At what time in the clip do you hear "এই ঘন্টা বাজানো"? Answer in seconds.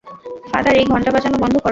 0.75-1.37